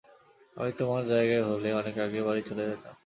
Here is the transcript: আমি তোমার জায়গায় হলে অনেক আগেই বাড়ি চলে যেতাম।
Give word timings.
আমি 0.55 0.71
তোমার 0.79 1.03
জায়গায় 1.05 1.43
হলে 1.49 1.69
অনেক 1.73 1.95
আগেই 1.97 2.23
বাড়ি 2.23 2.41
চলে 2.49 2.63
যেতাম। 2.69 2.95